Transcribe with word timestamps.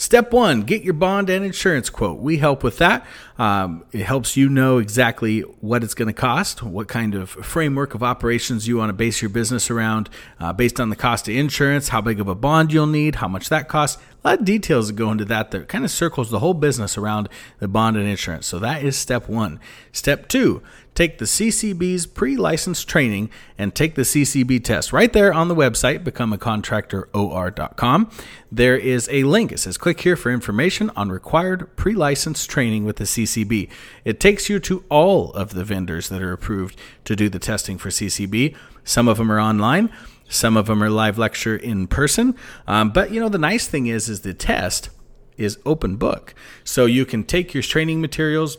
Step 0.00 0.32
one, 0.32 0.62
get 0.62 0.82
your 0.82 0.94
bond 0.94 1.28
and 1.28 1.44
insurance 1.44 1.90
quote. 1.90 2.20
We 2.20 2.38
help 2.38 2.64
with 2.64 2.78
that. 2.78 3.06
Um, 3.36 3.84
it 3.92 4.00
helps 4.00 4.34
you 4.34 4.48
know 4.48 4.78
exactly 4.78 5.40
what 5.40 5.84
it's 5.84 5.92
going 5.92 6.08
to 6.08 6.14
cost, 6.14 6.62
what 6.62 6.88
kind 6.88 7.14
of 7.14 7.28
framework 7.28 7.94
of 7.94 8.02
operations 8.02 8.66
you 8.66 8.78
want 8.78 8.88
to 8.88 8.94
base 8.94 9.20
your 9.20 9.28
business 9.28 9.70
around, 9.70 10.08
uh, 10.38 10.54
based 10.54 10.80
on 10.80 10.88
the 10.88 10.96
cost 10.96 11.28
of 11.28 11.36
insurance, 11.36 11.88
how 11.88 12.00
big 12.00 12.18
of 12.18 12.28
a 12.28 12.34
bond 12.34 12.72
you'll 12.72 12.86
need, 12.86 13.16
how 13.16 13.28
much 13.28 13.50
that 13.50 13.68
costs. 13.68 14.00
A 14.24 14.28
lot 14.28 14.38
of 14.38 14.46
details 14.46 14.86
that 14.86 14.94
go 14.94 15.10
into 15.10 15.26
that 15.26 15.50
that 15.50 15.68
kind 15.68 15.84
of 15.84 15.90
circles 15.90 16.30
the 16.30 16.38
whole 16.38 16.54
business 16.54 16.96
around 16.96 17.28
the 17.58 17.68
bond 17.68 17.98
and 17.98 18.08
insurance. 18.08 18.46
So 18.46 18.58
that 18.58 18.82
is 18.82 18.96
step 18.96 19.28
one. 19.28 19.60
Step 19.92 20.28
two, 20.28 20.62
take 20.94 21.18
the 21.18 21.24
CCB's 21.24 22.06
pre 22.06 22.36
licensed 22.36 22.88
training 22.88 23.30
and 23.56 23.74
take 23.74 23.94
the 23.94 24.02
CCB 24.02 24.64
test. 24.64 24.92
Right 24.92 25.12
there 25.12 25.32
on 25.32 25.48
the 25.48 25.54
website, 25.54 26.04
becomeacontractoror.com. 26.04 28.10
There 28.52 28.76
is 28.76 29.08
a 29.10 29.24
link. 29.24 29.52
It 29.52 29.58
says 29.58 29.78
click 29.78 30.00
here 30.00 30.16
for 30.16 30.30
information 30.30 30.90
on 30.96 31.10
required 31.10 31.74
pre 31.76 31.94
licensed 31.94 32.50
training 32.50 32.84
with 32.84 32.96
the 32.96 33.04
CCB. 33.04 33.68
It 34.04 34.20
takes 34.20 34.48
you 34.48 34.58
to 34.60 34.84
all 34.88 35.32
of 35.32 35.54
the 35.54 35.64
vendors 35.64 36.08
that 36.08 36.22
are 36.22 36.32
approved 36.32 36.76
to 37.04 37.16
do 37.16 37.28
the 37.28 37.38
testing 37.38 37.78
for 37.78 37.90
CCB. 37.90 38.56
Some 38.84 39.08
of 39.08 39.18
them 39.18 39.30
are 39.30 39.40
online. 39.40 39.90
Some 40.28 40.56
of 40.56 40.66
them 40.66 40.82
are 40.82 40.90
live 40.90 41.18
lecture 41.18 41.56
in 41.56 41.88
person. 41.88 42.36
Um, 42.66 42.90
but 42.90 43.10
you 43.10 43.20
know, 43.20 43.28
the 43.28 43.38
nice 43.38 43.66
thing 43.66 43.86
is, 43.86 44.08
is 44.08 44.20
the 44.20 44.32
test 44.32 44.90
is 45.36 45.58
open 45.64 45.96
book. 45.96 46.34
So 46.62 46.86
you 46.86 47.04
can 47.04 47.24
take 47.24 47.54
your 47.54 47.62
training 47.62 48.00
materials, 48.00 48.58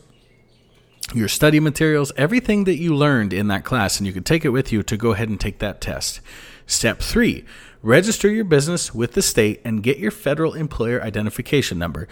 your 1.13 1.27
study 1.27 1.59
materials, 1.59 2.11
everything 2.15 2.63
that 2.65 2.77
you 2.77 2.95
learned 2.95 3.33
in 3.33 3.47
that 3.47 3.65
class, 3.65 3.99
and 3.99 4.07
you 4.07 4.13
can 4.13 4.23
take 4.23 4.45
it 4.45 4.49
with 4.49 4.71
you 4.71 4.83
to 4.83 4.97
go 4.97 5.11
ahead 5.11 5.29
and 5.29 5.39
take 5.39 5.59
that 5.59 5.81
test. 5.81 6.21
Step 6.65 6.99
three, 6.99 7.45
register 7.81 8.29
your 8.29 8.45
business 8.45 8.93
with 8.93 9.13
the 9.13 9.21
state 9.21 9.61
and 9.65 9.83
get 9.83 9.97
your 9.97 10.11
federal 10.11 10.53
employer 10.53 11.01
identification 11.01 11.77
number. 11.77 12.07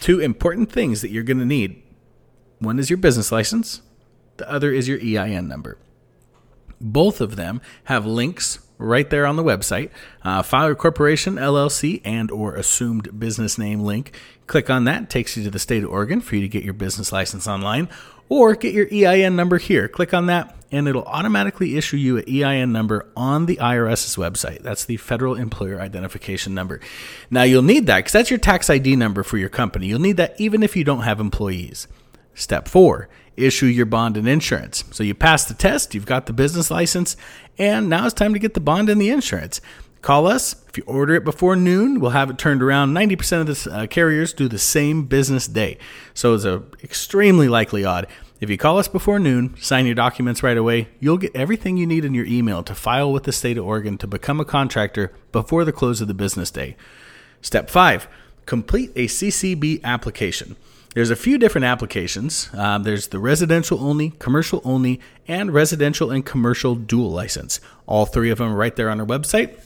Two 0.00 0.20
important 0.20 0.70
things 0.70 1.00
that 1.02 1.10
you're 1.10 1.24
going 1.24 1.38
to 1.38 1.44
need 1.44 1.82
one 2.60 2.78
is 2.78 2.90
your 2.90 2.96
business 2.96 3.30
license, 3.30 3.82
the 4.36 4.50
other 4.50 4.72
is 4.72 4.88
your 4.88 4.98
EIN 4.98 5.48
number. 5.48 5.78
Both 6.80 7.20
of 7.20 7.36
them 7.36 7.60
have 7.84 8.06
links 8.06 8.60
right 8.78 9.10
there 9.10 9.26
on 9.26 9.36
the 9.36 9.44
website. 9.44 9.90
Uh, 10.22 10.42
file 10.42 10.66
your 10.66 10.76
corporation, 10.76 11.34
LLC, 11.34 12.00
and 12.04 12.30
or 12.30 12.54
assumed 12.54 13.18
business 13.18 13.58
name 13.58 13.80
link. 13.80 14.16
Click 14.46 14.70
on 14.70 14.84
that, 14.84 15.10
takes 15.10 15.36
you 15.36 15.44
to 15.44 15.50
the 15.50 15.58
state 15.58 15.84
of 15.84 15.90
Oregon 15.90 16.20
for 16.20 16.36
you 16.36 16.40
to 16.40 16.48
get 16.48 16.64
your 16.64 16.74
business 16.74 17.12
license 17.12 17.46
online, 17.46 17.88
or 18.28 18.54
get 18.54 18.74
your 18.74 18.86
EIN 18.92 19.36
number 19.36 19.58
here. 19.58 19.88
Click 19.88 20.12
on 20.12 20.26
that, 20.26 20.54
and 20.70 20.86
it'll 20.86 21.04
automatically 21.04 21.76
issue 21.76 21.96
you 21.96 22.18
an 22.18 22.24
EIN 22.28 22.72
number 22.72 23.06
on 23.16 23.46
the 23.46 23.56
IRS's 23.56 24.16
website. 24.16 24.62
That's 24.62 24.84
the 24.84 24.96
Federal 24.96 25.34
Employer 25.34 25.80
Identification 25.80 26.54
Number. 26.54 26.80
Now 27.30 27.42
you'll 27.42 27.62
need 27.62 27.86
that 27.86 27.98
because 27.98 28.12
that's 28.12 28.30
your 28.30 28.38
tax 28.38 28.68
ID 28.68 28.96
number 28.96 29.22
for 29.22 29.38
your 29.38 29.48
company. 29.48 29.86
You'll 29.86 30.00
need 30.00 30.18
that 30.18 30.40
even 30.40 30.62
if 30.62 30.76
you 30.76 30.84
don't 30.84 31.02
have 31.02 31.20
employees. 31.20 31.88
Step 32.34 32.68
four, 32.68 33.08
issue 33.36 33.66
your 33.66 33.86
bond 33.86 34.16
and 34.16 34.28
insurance. 34.28 34.84
So 34.92 35.02
you 35.02 35.14
passed 35.14 35.48
the 35.48 35.54
test, 35.54 35.94
you've 35.94 36.06
got 36.06 36.26
the 36.26 36.32
business 36.32 36.70
license, 36.70 37.16
and 37.58 37.88
now 37.88 38.04
it's 38.04 38.14
time 38.14 38.32
to 38.32 38.38
get 38.38 38.54
the 38.54 38.60
bond 38.60 38.88
and 38.88 39.00
the 39.00 39.10
insurance. 39.10 39.60
Call 40.02 40.26
us. 40.26 40.54
If 40.68 40.76
you 40.76 40.84
order 40.86 41.14
it 41.14 41.24
before 41.24 41.56
noon, 41.56 42.00
we'll 42.00 42.12
have 42.12 42.30
it 42.30 42.38
turned 42.38 42.62
around. 42.62 42.94
90% 42.94 43.40
of 43.40 43.46
the 43.46 43.72
uh, 43.72 43.86
carriers 43.86 44.32
do 44.32 44.48
the 44.48 44.58
same 44.58 45.06
business 45.06 45.48
day. 45.48 45.78
So 46.14 46.34
it's 46.34 46.44
a 46.44 46.62
extremely 46.82 47.48
likely 47.48 47.84
odd. 47.84 48.06
If 48.40 48.48
you 48.48 48.56
call 48.56 48.78
us 48.78 48.86
before 48.86 49.18
noon, 49.18 49.56
sign 49.60 49.86
your 49.86 49.96
documents 49.96 50.44
right 50.44 50.56
away, 50.56 50.88
you'll 51.00 51.18
get 51.18 51.34
everything 51.34 51.76
you 51.76 51.88
need 51.88 52.04
in 52.04 52.14
your 52.14 52.26
email 52.26 52.62
to 52.62 52.74
file 52.74 53.12
with 53.12 53.24
the 53.24 53.32
state 53.32 53.58
of 53.58 53.66
Oregon 53.66 53.98
to 53.98 54.06
become 54.06 54.38
a 54.38 54.44
contractor 54.44 55.12
before 55.32 55.64
the 55.64 55.72
close 55.72 56.00
of 56.00 56.06
the 56.06 56.14
business 56.14 56.52
day. 56.52 56.76
Step 57.42 57.68
5. 57.68 58.06
Complete 58.46 58.92
a 58.94 59.06
CCB 59.06 59.82
application. 59.82 60.54
There's 60.94 61.10
a 61.10 61.16
few 61.16 61.36
different 61.36 61.64
applications. 61.64 62.48
Um, 62.54 62.84
there's 62.84 63.08
the 63.08 63.18
residential 63.18 63.80
only, 63.80 64.10
commercial 64.18 64.62
only, 64.64 65.00
and 65.26 65.52
residential 65.52 66.10
and 66.10 66.24
commercial 66.24 66.76
dual 66.76 67.10
license. 67.10 67.60
All 67.86 68.06
three 68.06 68.30
of 68.30 68.38
them 68.38 68.52
are 68.52 68.56
right 68.56 68.74
there 68.74 68.88
on 68.88 69.00
our 69.00 69.06
website. 69.06 69.60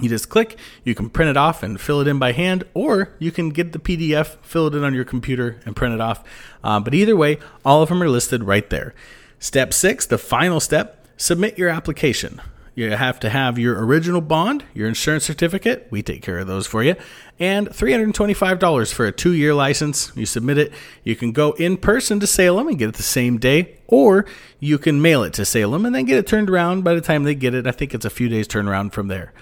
You 0.00 0.08
just 0.08 0.28
click, 0.28 0.56
you 0.84 0.94
can 0.94 1.10
print 1.10 1.30
it 1.30 1.36
off 1.36 1.62
and 1.62 1.80
fill 1.80 2.00
it 2.00 2.06
in 2.06 2.18
by 2.18 2.32
hand, 2.32 2.64
or 2.74 3.14
you 3.18 3.32
can 3.32 3.50
get 3.50 3.72
the 3.72 3.78
PDF, 3.78 4.36
fill 4.42 4.68
it 4.68 4.74
in 4.74 4.84
on 4.84 4.94
your 4.94 5.04
computer, 5.04 5.60
and 5.66 5.74
print 5.74 5.94
it 5.94 6.00
off. 6.00 6.22
Uh, 6.62 6.78
but 6.78 6.94
either 6.94 7.16
way, 7.16 7.38
all 7.64 7.82
of 7.82 7.88
them 7.88 8.02
are 8.02 8.08
listed 8.08 8.44
right 8.44 8.68
there. 8.70 8.94
Step 9.40 9.72
six, 9.72 10.06
the 10.06 10.18
final 10.18 10.60
step, 10.60 11.06
submit 11.16 11.58
your 11.58 11.68
application. 11.68 12.40
You 12.78 12.92
have 12.92 13.18
to 13.20 13.28
have 13.28 13.58
your 13.58 13.84
original 13.84 14.20
bond, 14.20 14.62
your 14.72 14.86
insurance 14.86 15.24
certificate, 15.24 15.88
we 15.90 16.00
take 16.00 16.22
care 16.22 16.38
of 16.38 16.46
those 16.46 16.68
for 16.68 16.84
you, 16.84 16.94
and 17.40 17.68
$325 17.70 18.92
for 18.92 19.04
a 19.04 19.10
two 19.10 19.32
year 19.32 19.52
license. 19.52 20.12
You 20.14 20.26
submit 20.26 20.58
it. 20.58 20.72
You 21.02 21.16
can 21.16 21.32
go 21.32 21.52
in 21.54 21.76
person 21.76 22.20
to 22.20 22.26
Salem 22.28 22.68
and 22.68 22.78
get 22.78 22.90
it 22.90 22.94
the 22.94 23.02
same 23.02 23.38
day, 23.38 23.78
or 23.88 24.26
you 24.60 24.78
can 24.78 25.02
mail 25.02 25.24
it 25.24 25.32
to 25.32 25.44
Salem 25.44 25.86
and 25.86 25.92
then 25.92 26.04
get 26.04 26.18
it 26.18 26.28
turned 26.28 26.48
around 26.48 26.84
by 26.84 26.94
the 26.94 27.00
time 27.00 27.24
they 27.24 27.34
get 27.34 27.52
it. 27.52 27.66
I 27.66 27.72
think 27.72 27.94
it's 27.94 28.04
a 28.04 28.10
few 28.10 28.28
days 28.28 28.46
turnaround 28.46 28.92
from 28.92 29.08
there. 29.08 29.32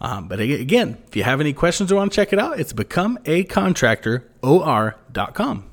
Um, 0.00 0.28
but 0.28 0.38
again, 0.40 0.98
if 1.06 1.16
you 1.16 1.24
have 1.24 1.40
any 1.40 1.52
questions 1.52 1.90
or 1.90 1.96
want 1.96 2.12
to 2.12 2.16
check 2.16 2.32
it 2.32 2.38
out, 2.38 2.60
it's 2.60 2.72
becomeacontractoror.com. 2.72 5.64